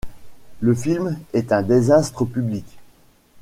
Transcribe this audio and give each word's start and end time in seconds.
Le 0.61 0.73
film 0.73 1.15
est 1.33 1.51
un 1.51 1.61
désastre 1.61 2.25
public. 2.25 2.65